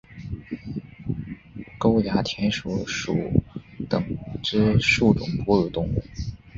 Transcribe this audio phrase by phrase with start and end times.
[1.77, 3.13] 沟牙田鼠属
[3.87, 4.03] 等
[4.41, 6.03] 之数种哺乳动物。